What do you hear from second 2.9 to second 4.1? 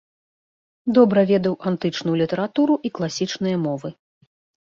класічныя мовы.